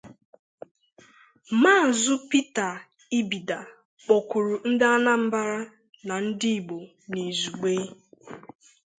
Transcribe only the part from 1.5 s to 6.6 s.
Maazị Pete Ibida kpọkùrù Ndị Anambara na ndị